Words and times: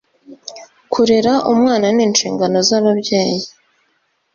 kurera 0.91 1.33
umwana 1.51 1.87
n’inshingano 1.95 2.57
z’ababyayi 2.67 3.41